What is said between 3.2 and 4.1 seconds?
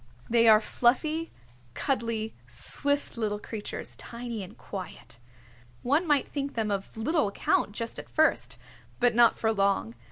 creatures,